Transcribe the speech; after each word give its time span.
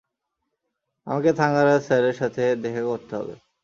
আমাকে 1.07 1.31
থাঙ্গারাজ 1.33 1.81
স্যারের 1.83 2.15
সাথে 2.15 2.43
দেখা 2.55 2.83
করতে 2.83 3.13
হবে। 3.15 3.35